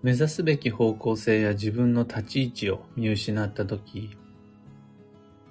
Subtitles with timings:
[0.00, 4.16] 目指すべき方向性や自分の立ち位置を見失ったとき、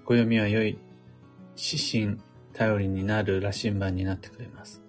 [0.05, 0.79] 暦は良い
[1.57, 2.17] 指針、
[2.53, 4.81] 頼りになる羅針盤になってくれます。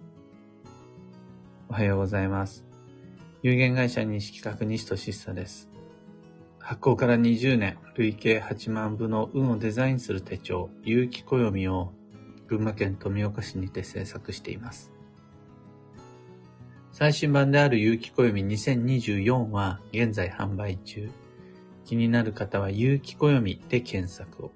[1.68, 2.64] おはようございます。
[3.42, 5.68] 有限会社西企画西俊久です。
[6.60, 11.92] 発行から20年、累計8万部の運をデザインする手帳、有機暦を
[12.46, 14.92] 群馬県富岡市にて制作しています。
[16.98, 21.08] 最新版である有機暦2024は現在販売中。
[21.84, 24.52] 気になる方は有機暦で検索を。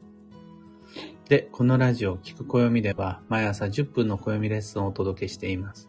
[1.29, 5.89] で、このラジオ聞く暦では毎朝10分の暦レッスンをお届けしています。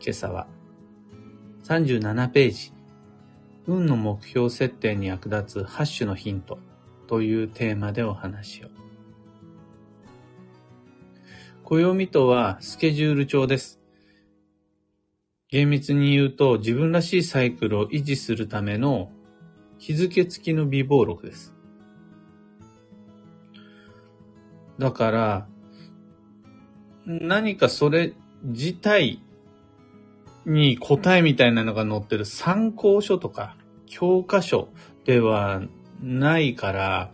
[0.00, 0.48] 今朝は
[1.62, 2.72] 37ページ、
[3.68, 6.58] 運の目標設定に役立つ8種のヒント
[7.06, 8.68] というテーマでお話を。
[11.62, 13.83] 暦とはスケジュール帳です。
[15.54, 19.12] 厳密に言うと自分らしいサイクルを維持するための
[19.78, 21.54] 日付付きの微暴録です。
[24.80, 25.46] だから、
[27.06, 29.22] 何かそれ自体
[30.44, 34.70] に答えみたいなのが載ってる参考書とか教科書
[35.04, 35.62] では
[36.02, 37.12] ないから、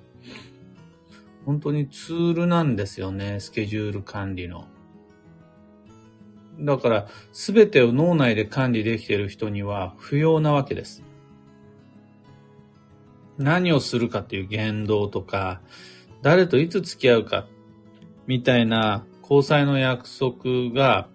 [1.44, 4.66] 本当にツールなんですよね、スケジュール管理の。
[6.60, 11.02] だから、すべてを脳内で管理できている人には不要なわけです。
[13.38, 15.60] 何をするかっていう言動とか、
[16.22, 17.46] 誰といつ付き合うか、
[18.26, 21.08] みたいな交際の約束が、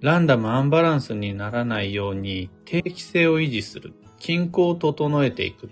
[0.00, 3.94] ランダムアンバランスにならないように定期性を維持する。
[4.18, 5.70] 均衡を整えていく。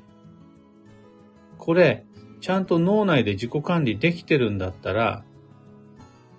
[1.56, 2.04] これ、
[2.42, 5.24] ちゃんと脳内で自己管理できてるんだったら、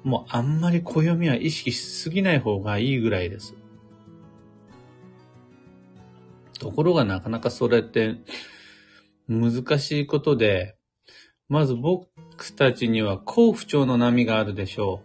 [0.04, 3.56] もうあんまり暦は意識しすぎない方がいいぐらいです。
[6.60, 8.18] ところがなかなかそれって
[9.28, 10.76] 難しいことで、
[11.50, 12.08] まず僕
[12.56, 15.02] たちには幸不調の波があるでしょ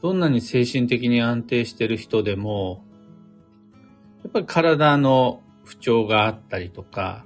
[0.00, 0.02] う。
[0.02, 2.84] どんなに精神的に安定してる人でも、
[4.22, 7.24] やっぱり体の不調があったりとか、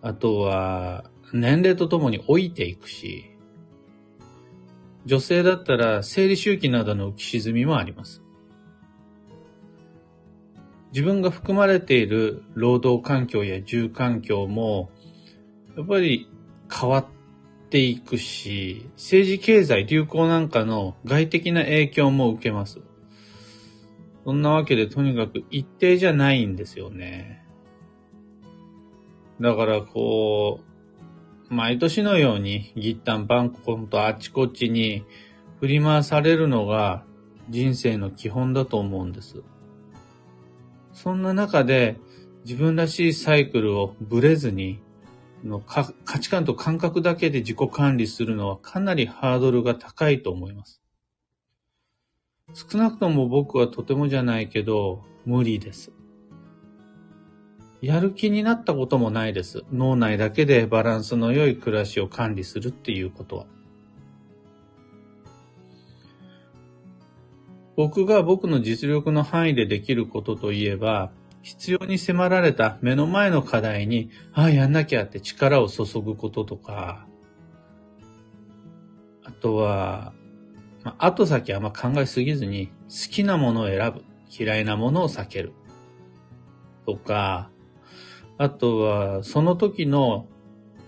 [0.00, 3.30] あとは年齢とともに老いていくし、
[5.08, 8.22] 女性だったら生理周期などの浮き沈みもあります。
[10.92, 14.90] 自分が含まれている労働環境や住環境も、
[15.78, 16.28] やっぱり
[16.70, 17.06] 変わっ
[17.70, 22.82] ていくし、政治経済流行なんかの外的な影響も受けます。
[24.26, 27.46] そんなわけでとにかく一定じゃないんですよね。
[29.40, 30.77] だからこう、
[31.50, 35.04] 毎年のようにギッタンバンコンとあちこちに
[35.60, 37.04] 振り回されるのが
[37.48, 39.42] 人生の基本だと思うんです。
[40.92, 41.96] そんな中で
[42.44, 44.80] 自分らしいサイクルをブレずに
[45.44, 50.82] の価値観と感覚だけで自己管理するのはかなりハードルが高いと思います。
[52.54, 55.92] 少なくとも僕はとてもじゃないけど無理です。
[57.80, 59.64] やる気になったこともないです。
[59.72, 63.46] 脳内だけでバランスの良い暮らしを管理するっていうことは。
[67.76, 71.12] 僕が僕の実力の範囲でできることといえば、
[71.42, 77.06] 必要に迫られた目の前の課題に、ああ、やんなきゃって力を注ぐこととか、
[79.24, 80.12] あとは、
[80.82, 84.02] まあ、後先あんま考えすぎずに、好きなものを選ぶ。
[84.28, 85.52] 嫌いなものを避ける。
[86.84, 87.50] とか、
[88.38, 90.26] あとは、その時の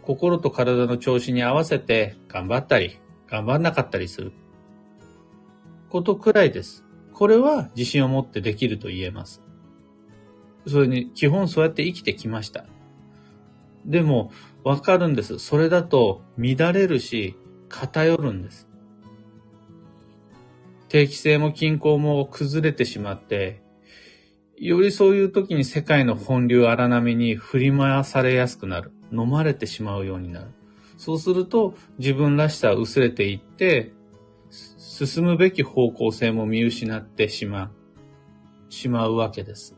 [0.02, 4.32] 心と体の調子に合わせて頑張ったり、頑張んなかったりする
[5.88, 6.84] ことくらいです。
[7.12, 9.42] これは自信を持ってできると言えます。
[10.66, 12.64] それに、基本そうやって生きてきました。
[13.84, 14.30] でも、
[14.62, 15.38] わかるんです。
[15.38, 17.36] それだと乱れるし、
[17.68, 18.68] 偏るんです。
[20.88, 23.62] 定期性も均衡も崩れてしまって、
[24.60, 28.92] よりそういう時に世界の本流荒波に振り回されやすくなる。
[29.10, 30.48] 飲まれてしまうようになる。
[30.98, 33.92] そうすると自分らしさは薄れていって、
[34.50, 37.70] 進むべき方向性も見失ってしま
[38.68, 39.76] う、しまうわけです。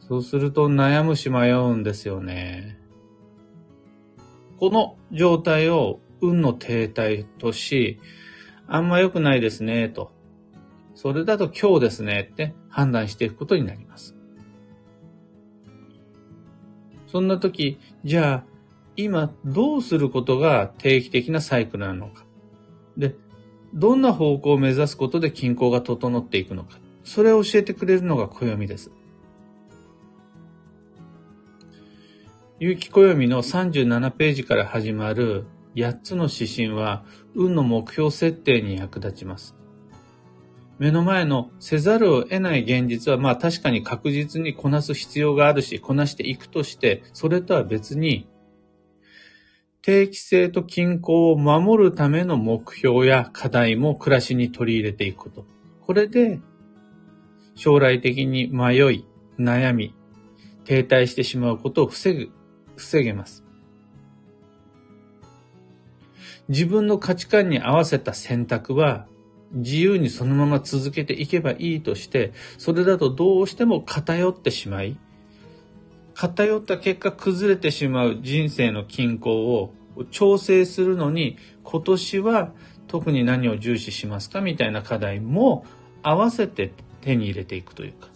[0.00, 2.78] そうすると悩むし迷うんですよね。
[4.58, 7.98] この状態を運の停滞とし、
[8.68, 10.12] あんま良くないですね、と。
[11.06, 14.16] それだと今日ですねって判断していくことになります。
[17.06, 18.44] そんな時、じゃあ
[18.96, 22.24] 今どうすることが定期的なサイクルなのか。
[22.96, 23.14] で、
[23.72, 26.80] どんな方向を目指すことで均衡が整っていくのか。
[27.04, 28.90] それを教えてくれるのが暦です。
[32.58, 37.04] 有機暦の37ページから始まる8つの指針は
[37.36, 39.54] 運の目標設定に役立ちます。
[40.78, 48.28] 目の前のせざるを得ない現実はまあ確かに確実にこなす必要があるし、こなしていくとして、それとは別に
[49.80, 55.46] 定期性と均衡を守るための目標や課題も暮らしに取り入れていくこと。
[55.80, 56.40] これで
[57.54, 59.06] 将来的に迷い、
[59.38, 59.94] 悩み、
[60.64, 62.30] 停滞してしまうことを防ぐ、
[62.76, 63.44] 防げます。
[66.48, 69.06] 自分の価値観に合わせた選択は
[69.56, 74.96] 自由にそのまま続けていけばいいとして、それだとどうしても偏ってしまい、
[76.14, 79.74] 偏った結果崩れてしまう人生の均衡を
[80.10, 82.52] 調整するのに、今年は
[82.86, 85.64] 特に何を重視しますかみたいな課題も
[86.02, 88.08] 合わせて手に入れていくというか。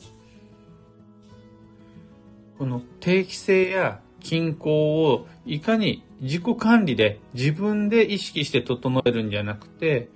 [2.58, 10.10] この定期性や均衡をいかに自己管理で自分で意識して整えるんじゃなくて、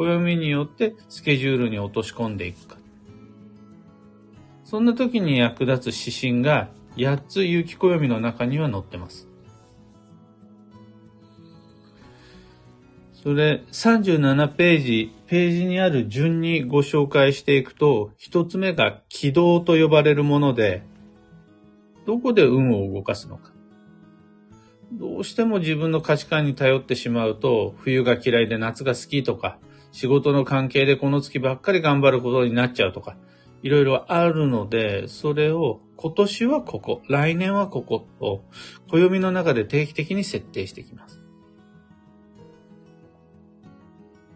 [0.00, 2.76] 暦によってスケジュールに落とし込んでいくか。
[4.64, 9.28] そんな時に役立つ指針が8つ有機暦の中には載ってます。
[13.12, 20.82] それ37ページ、ページにある順にご紹介していくと、一つ目が軌道と呼ばれるもので、
[22.06, 23.52] どこで運を動かすのか。
[24.92, 29.58] どうしても自分の価値観に頼ってしまうと、冬が嫌いで夏が好きとか、
[29.92, 33.16] 仕事の関係でこの月ばっかり頑張ることになっちゃうとか、
[33.62, 38.40] いろいろあるので、それを今年はここ、来年はここを、
[38.90, 41.20] 暦の中で定期的に設定していきます。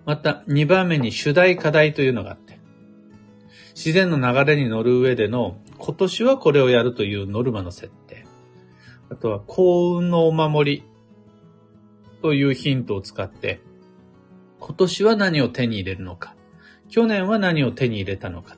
[0.05, 2.61] また、2番目に主題課題というのがあって、
[3.75, 8.27] 自然の流れに乗る上での、今年はこれをやるというノルマの設定。
[9.09, 10.85] あとは幸運のお守り
[12.21, 13.63] というヒントを使って、
[14.67, 16.35] 今年は何を手に入れるのか、
[16.89, 18.57] 去年は何を手に入れたのか、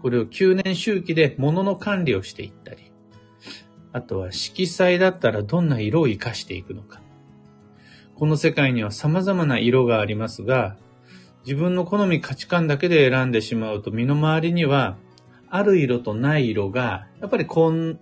[0.00, 2.92] これを9年周期で物の管理をしていったり、
[3.92, 7.00] あとは色彩だったらどんな色を活かしていくのか。
[8.14, 10.76] この世界には様々な色がありますが、
[11.44, 14.98] 自分の好み価値観だけで選んでしまうと身の回りには、
[15.48, 17.98] ある色とない色が、やっぱりこん、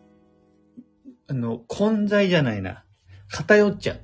[1.28, 2.84] あの、混在じゃないな。
[3.30, 4.00] 偏っちゃう。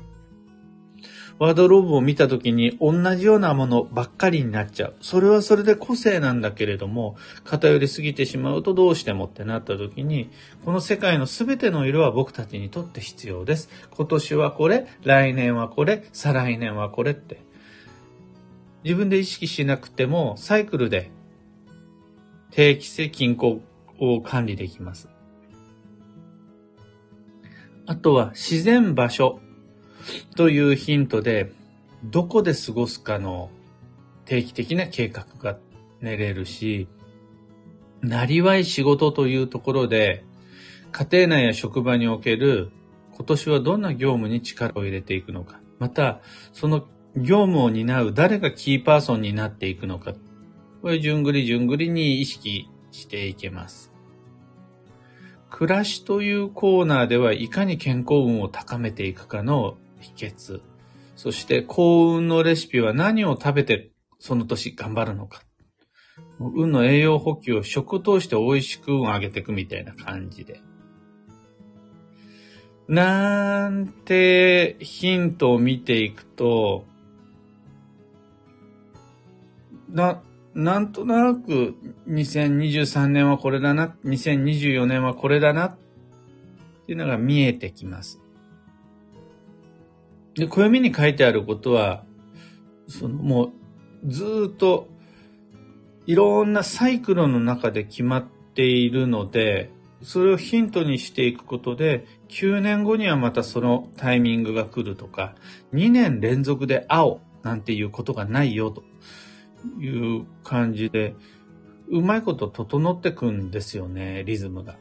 [1.39, 4.95] ワードローブを見た時に同じようなものばっかりになっちゃう。
[5.01, 10.31] それはそれで個性なんだけれども、偏りすぎてしまうとどうしてもってなった時に、
[10.65, 13.69] この世界の全ての色は僕たちにとって必要です。
[13.91, 17.43] 今年はこれ、来年はこれ、再来年はこれって。
[18.85, 21.11] 自分で意識しなくても、サイクルで
[22.53, 23.61] 定期性均衡
[23.99, 25.09] を管理できます。
[27.87, 29.41] あとは自然場所
[30.37, 31.53] というヒントで、
[32.05, 33.51] どこで過ごすかの
[34.25, 35.59] 定期的な計画が
[36.01, 36.89] 練れるし、
[38.03, 40.25] なりわい仕事というところで、
[40.93, 42.71] 家庭内や職場における
[43.17, 46.21] 今年はどんな業務に力を入れていくのか、また、
[46.53, 46.87] その
[47.17, 50.15] 業務を担う誰がキーパーソンになっていくのか、
[50.83, 53.93] これ順繰り順繰りに意識していけます。
[55.49, 60.61] 暮らしというコーナーではいかに健康運を高めていくかの秘訣。
[61.17, 65.43] そして幸運のレシピは何を食べてその年頑張るのか。
[66.39, 70.61] 運の栄養補給を食を通して美味しく運を上げていくみたいな感じで。
[72.87, 76.85] なんてヒントを見ていくと、
[79.89, 80.23] な、
[80.55, 81.75] なんとなく
[82.09, 85.77] 2023年はこれだな、2024年はこれだなっ
[86.87, 88.21] ていうのが見えてきます。
[90.35, 92.05] で、暦に書いてあることは、
[92.89, 93.53] そのもう
[94.07, 94.89] ずっと
[96.07, 98.25] いろんなサイクルの中で決まっ
[98.55, 99.71] ているので、
[100.03, 105.35] それをヒントにしていくことで、9年後にはまたそのタイミングが来るとか、
[105.73, 108.85] 2年連続で青なんていうことがないよと
[109.81, 111.15] いう感じで、
[111.89, 114.77] うまいこと整ってくんですよね、リズムが。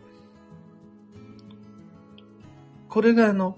[2.90, 3.58] これがあの、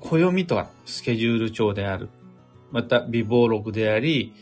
[0.00, 2.08] 暦とはスケジュール帳である。
[2.70, 4.32] また、微暴録であり、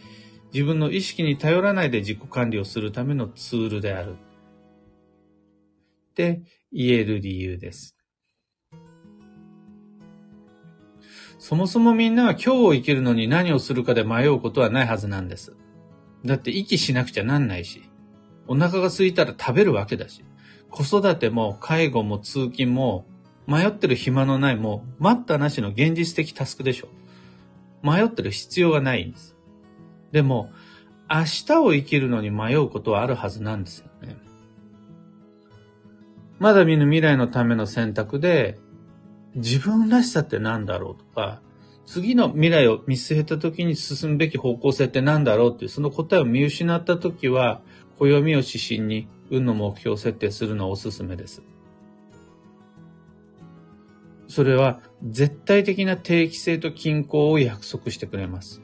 [0.52, 4.16] 自分の意識に頼らないで自己管理をするためのツールである。
[6.10, 7.96] って言える理由です。
[11.38, 15.54] そもそもみんなは今日を生きるのに何をするかで迷うことはないはずなんです。
[16.24, 17.82] だって息しなくちゃなんないし。
[18.48, 20.24] お腹が空いたら食べるわけだし、
[20.70, 23.06] 子育ても介護も通勤も
[23.46, 26.88] 迷ってる暇のないもう待ったなしの現実的タスクでしょ。
[27.82, 29.36] 迷ってる必要がないんです。
[30.12, 30.50] でも、
[31.08, 34.16] 明日を生きるのに迷うことはあるはずなんですよね。
[36.38, 38.58] まだ見ぬ未来のための選択で、
[39.36, 41.40] 自分らしさって何だろうとか、
[41.86, 47.62] 次の未来を見据えた時に進むべき方向性って何だろうっていう、その答えを見失った時は、
[47.98, 51.42] 暦を指針に運の目標を設定するのはおすすめです。
[54.28, 58.62] それは絶対的な定期性と均衡を約束してくれます。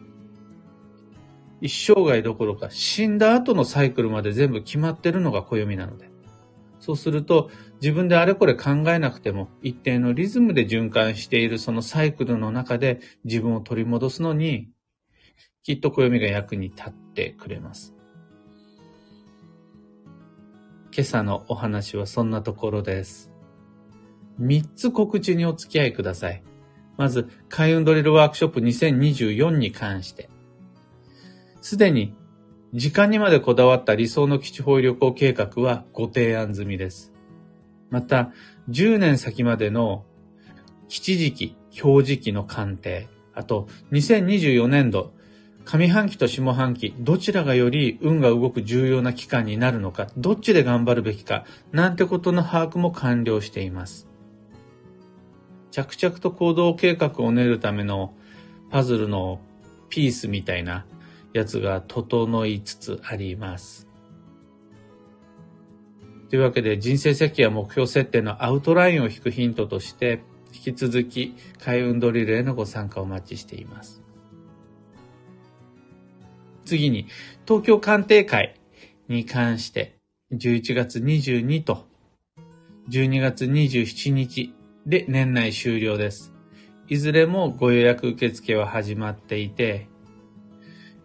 [1.61, 6.11] 一生涯どころか死んだ後のサイクルまで全部決まってるのが暦なので。
[6.81, 7.49] そうすると
[7.81, 14.69] 自分であれこれ考えなくても一定のリズムで循環しているそのサイクルの中で自分を取り戻すのに
[15.63, 17.95] きっと暦が役に立ってくれます。
[20.95, 23.32] 今朝のお話はそんなところです。
[24.41, 26.43] 3つ告知にお付き合いください。
[26.97, 30.29] まず、開運ドリルワークショップ2024に関して。
[31.61, 32.15] すでに、
[32.75, 37.13] 時間にまでこだわった理想の基地方旅行計画はご提案済みです。
[37.91, 38.33] また、
[38.71, 40.05] 10年先までの
[40.89, 45.13] 基地時期、表示期の鑑定、あと、2024年度、
[45.65, 54.09] 上半期と下半期、どちらがより運が動く重要な期間になるのか、どっちで頑張るべきか、なんてことの把握も完了しています。
[55.73, 58.15] 着々と行動計画を練るための
[58.71, 59.41] パズルの
[59.89, 60.87] ピースみたいな
[61.33, 63.89] やつが整いつつあります。
[66.29, 70.23] というわけで人生設計や目標設定のアウトラインを引くヒントとして
[70.55, 74.03] 引き続き開運ドリルへのご参加をお待ちしています。
[76.65, 77.07] 次に
[77.47, 78.55] 東京鑑定会
[79.09, 79.97] に関して
[80.33, 81.87] 11月22と
[82.89, 84.55] 12月27日
[84.87, 86.33] で年内終了です。
[86.89, 89.89] いずれもご予約受付は始まっていて、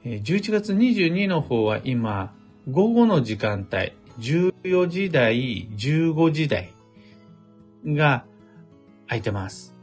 [0.03, 2.33] 11月22の方は今、
[2.69, 6.73] 午後の時間帯、14時台、15時台
[7.85, 8.25] が
[9.07, 9.75] 空いてます。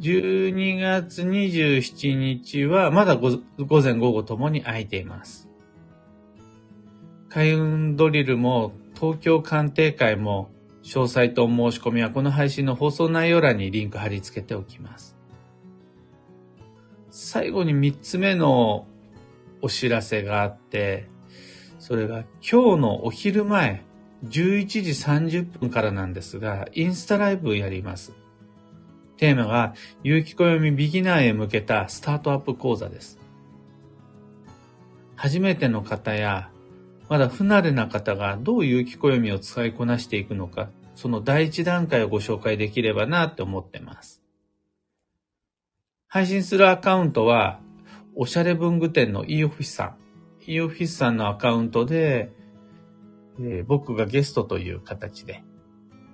[0.00, 3.40] 12月27日はまだ午
[3.82, 5.48] 前午後ともに空いています。
[7.28, 10.50] 開運ドリルも東京鑑定会も
[10.82, 15.16] 詳細と申し込みはこの配信の放送内容欄にリンク貼り付けておきます。
[17.10, 18.86] 最後に3つ目の
[19.62, 21.08] お知らせがあって、
[21.78, 23.84] それが今日のお昼前、
[24.24, 28.12] 11時30分からなんですが、インスタライブやります。
[29.16, 33.18] テーマが、有機暦ビギナーへ向けたスタートアップ講座です。
[35.16, 36.49] 初めての方や
[37.10, 44.22] まだ不慣れな方がどう有機暦を使いこなしていくのか、その第一段階をご紹介できればなって思ってます。
[46.06, 47.58] 配信するアカウントは、
[48.14, 49.96] おしゃれ文具店の e オフィスさん。
[50.46, 52.30] e オフィスさんのアカウントで、
[53.40, 55.42] えー、僕がゲストという形で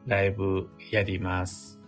[0.06, 1.78] ライブやります。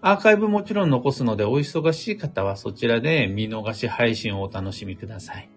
[0.00, 5.51] アーカイブもちろん残すのでお忙しい方はそちらで見逃し配信をお楽しみください。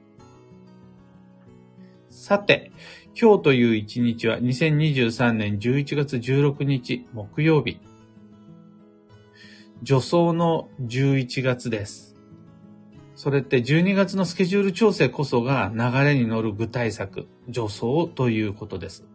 [2.27, 2.71] さて、
[3.13, 7.79] 今日という一日は2023年11月16日木曜日。
[9.83, 12.15] 助走の11月です。
[13.13, 19.05] それって12月のスケジュール調整こそが流れに乗る具体策、助走ということです。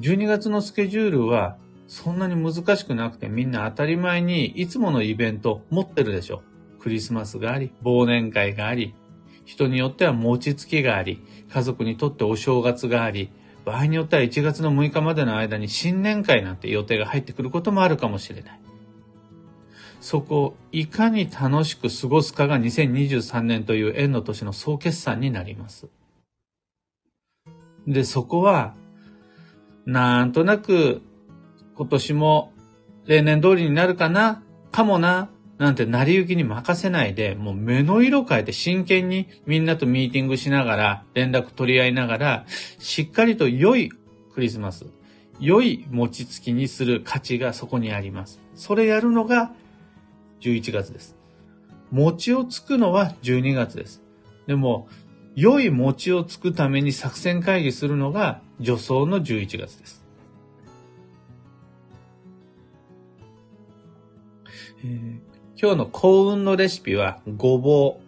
[0.00, 1.56] 12月のスケジュールは
[1.86, 6.42] そんなに難しくなくてみんな当たり前にいつものイベント持ってるでしょ。
[6.78, 8.94] クリスマスがあり、忘年会があり、
[9.46, 13.30] 人によっては餅つきがあり、家族にとってお正月があり、
[13.64, 18.60] 場合によっては1月の6日までの間に新年会なんて予定が入ってくることもあるかもしれない。
[20.00, 25.88] そこをいかに楽しく過ごすかが2023年という円の年の総決算になります。
[27.86, 28.74] で、そこは、
[29.84, 31.02] なんとなく
[31.76, 32.52] 今年も
[33.06, 34.42] 例年通りになるかな？
[34.72, 35.30] かもな？
[35.58, 42.46] なんて成り行きに任せないで、もう目の色変えて真剣にみんなとミーティングしながら、連絡取り合いながら、
[42.78, 43.90] しっかりと良い
[44.34, 44.86] クリスマス、
[45.40, 48.40] 良い餅つきにする価値がそこにあります。
[48.54, 49.52] それやるのが
[50.40, 51.16] 11月です。
[51.90, 54.02] 餅をつくのは12月です。
[54.46, 54.88] でも、
[55.36, 60.04] 良い餅をつくために作戦会議するのが助走の11月です。
[64.84, 68.02] えー今日の幸運のレシピはごぼう。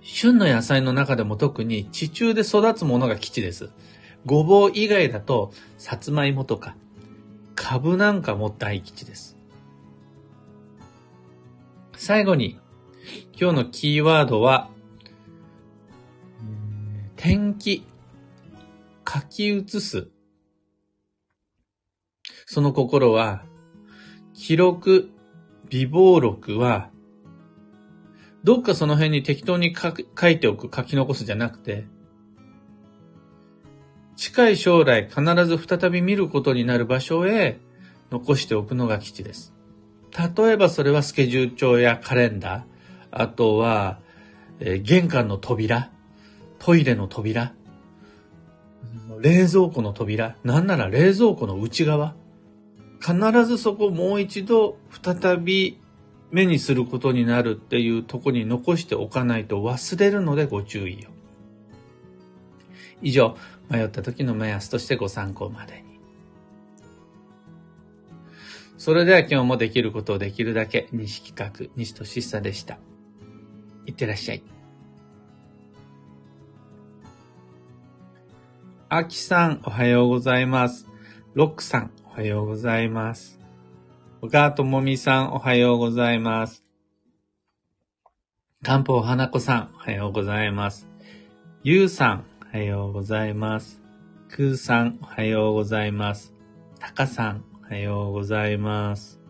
[0.00, 3.68] 旬の野菜の中でも特に地中で育つものが基地です。
[4.24, 6.76] ごぼう以外だと、さつまいもとか、
[7.54, 9.36] かぶなんかも大吉です。
[11.94, 12.58] 最後に、
[13.38, 14.70] 今日のキーワードは、
[17.16, 17.84] 天気、
[19.06, 20.08] 書き写す。
[22.46, 23.44] その心は、
[24.32, 25.10] 記録、
[25.70, 26.90] 微暴録は、
[28.44, 31.86] どっかその辺に適当に書いておく、書き残すじゃなくて、
[34.16, 37.60] 近い将来必ず再び見ることになる場所へ
[38.10, 39.54] 残しておくのが基地です。
[40.36, 42.62] 例えばそれはスケジュール帳やカレンダー、
[43.10, 44.00] あとは、
[44.60, 45.90] えー、玄関の扉、
[46.58, 47.52] トイレの扉、
[49.20, 52.14] 冷蔵庫の扉、なんなら冷蔵庫の内側、
[53.00, 53.14] 必
[53.46, 55.80] ずそこもう一度再び
[56.30, 61.18] 目にすることになるっていうとこに残しておかないと忘れるのでご注意を。
[63.00, 63.36] 以上、
[63.70, 65.88] 迷った時の目安としてご参考までに。
[68.76, 72.78] それでは今日もできることをできるだけ、西企画、西俊久でした。
[73.86, 74.42] いってらっしゃい。
[78.90, 80.86] あきさん、おはようございます。
[81.34, 83.38] ロックさん、はようございます。
[84.22, 86.64] 小川ともみさん、おはようございます。
[88.60, 90.88] かんぽう花子さん、おはようございます。
[91.62, 93.80] ゆうさん、おはようございます。
[94.28, 96.34] くうさん、おはようございます。
[96.80, 99.20] たかさん、おはようございます。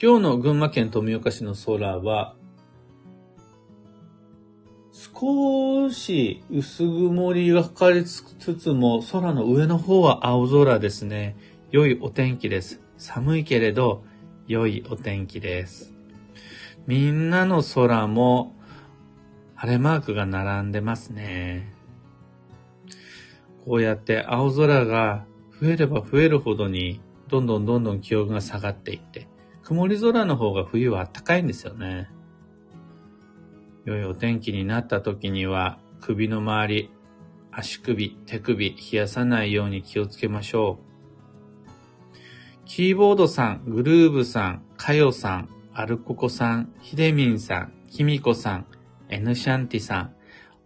[0.00, 2.36] 今日の群馬県富岡市の空は、
[5.20, 11.36] 少し薄曇りがかかりつつも、空の上の方は青空ですね。
[11.70, 12.80] 良いお天気です。
[12.96, 14.02] 寒いけれど、
[14.46, 15.92] 良いお天気です。
[16.86, 18.56] みんなの空も
[19.56, 21.70] 晴れマークが並んでますね。
[23.66, 25.26] こうやって青空が
[25.60, 29.28] 増えれば増えるほどに、どんどんどんどん気温が下がっていって、
[29.64, 32.08] 曇り空の方が冬は暖かいんですよね。
[33.84, 36.90] 良いお天気になった時には、首の周り、
[37.50, 40.90] 足首、手首、冷やさないように気をつけましょう。
[42.66, 48.66] キーボードさん、グルーブさん、かよさん、アルココさん、ひでみんさん、きみこさん、
[49.08, 50.14] エヌシャンティさん、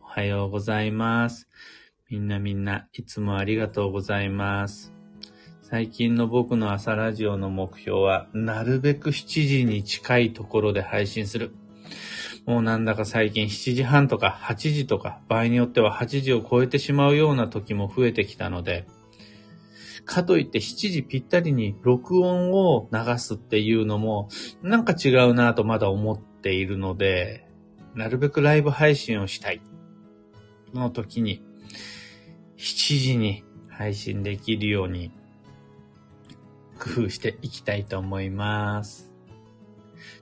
[0.02, 1.48] おはようございます。
[2.10, 4.92] みんなみんないつもありがとうございます。
[5.62, 11.54] 最近の僕の朝ラジオの目標は、なるべく7時に近いところで配信する。
[12.46, 18.86] もうなんだか最近7時半とか8時とか、場合によっては8時を超えてしまうような時も増えてきたので、
[20.04, 24.28] かといって7時ぴったりに録音を流すっていうのも、
[24.62, 27.48] なんか違うなぁとまだ思っているので、
[27.94, 29.62] なるべくライブ配信をしたい。
[30.74, 31.42] の時に、
[32.58, 35.12] 7時に配信できるように、
[36.78, 39.13] 工夫していきたいと思います。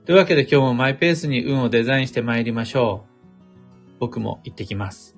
[0.05, 3.99] というわけで今日もマイペースに運をデザインして参りましょう。
[3.99, 5.12] 僕も行ってきます。